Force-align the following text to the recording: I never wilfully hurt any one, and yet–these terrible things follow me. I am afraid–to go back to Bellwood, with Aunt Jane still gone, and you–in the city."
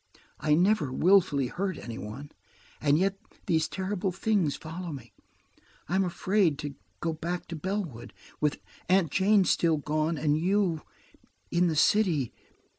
I 0.39 0.55
never 0.55 0.91
wilfully 0.91 1.45
hurt 1.45 1.77
any 1.77 1.99
one, 1.99 2.31
and 2.81 2.97
yet–these 2.97 3.67
terrible 3.67 4.11
things 4.11 4.55
follow 4.55 4.91
me. 4.91 5.13
I 5.87 5.93
am 5.93 6.03
afraid–to 6.03 6.73
go 7.01 7.13
back 7.13 7.45
to 7.49 7.55
Bellwood, 7.55 8.11
with 8.39 8.57
Aunt 8.89 9.11
Jane 9.11 9.45
still 9.45 9.77
gone, 9.77 10.17
and 10.17 10.39
you–in 10.39 11.67
the 11.67 11.75
city." 11.75 12.33